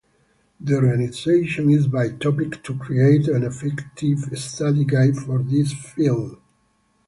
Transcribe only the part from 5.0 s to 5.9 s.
for this